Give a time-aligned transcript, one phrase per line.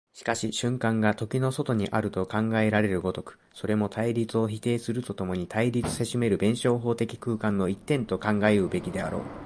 [0.13, 9.21] しかし瞬間が時の外にあると考えられる如く、それも対立を否定すると共に対立せしめる弁証法的空間の一点と考うべきであろう。